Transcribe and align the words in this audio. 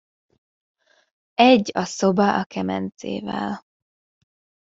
Egy 1.33 1.69
a 1.73 1.83
szoba 1.85 2.39
a 2.39 2.43
kemencével. 2.43 3.65